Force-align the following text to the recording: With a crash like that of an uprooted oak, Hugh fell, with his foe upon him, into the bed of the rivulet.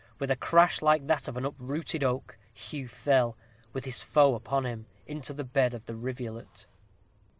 With 0.17 0.31
a 0.31 0.35
crash 0.35 0.81
like 0.81 1.05
that 1.05 1.27
of 1.27 1.37
an 1.37 1.45
uprooted 1.45 2.03
oak, 2.03 2.39
Hugh 2.51 2.87
fell, 2.87 3.37
with 3.71 3.85
his 3.85 4.01
foe 4.01 4.33
upon 4.33 4.65
him, 4.65 4.87
into 5.05 5.31
the 5.31 5.43
bed 5.43 5.75
of 5.75 5.85
the 5.85 5.95
rivulet. 5.95 6.65